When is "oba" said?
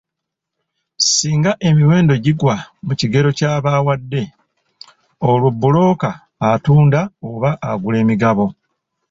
7.29-7.51